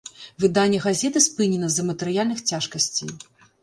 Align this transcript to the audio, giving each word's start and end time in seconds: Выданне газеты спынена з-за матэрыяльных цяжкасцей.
Выданне 0.43 0.79
газеты 0.85 1.23
спынена 1.27 1.71
з-за 1.77 1.87
матэрыяльных 1.93 2.45
цяжкасцей. 2.51 3.09